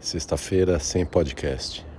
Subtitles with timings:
[0.00, 1.89] Sexta-feira sem podcast.